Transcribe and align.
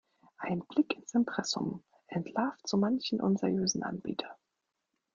Ein 0.39 0.61
Blick 0.67 0.95
ins 0.97 1.13
Impressum 1.13 1.83
entlarvt 2.07 2.67
so 2.67 2.75
manchen 2.75 3.21
unseriösen 3.21 3.83
Anbieter. 3.83 4.35